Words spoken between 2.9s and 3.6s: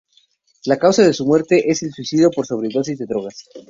de drogas.